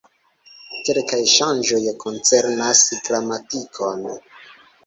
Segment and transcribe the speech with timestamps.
[0.87, 4.05] Kelkaj ŝanĝoj koncernas gramatikon.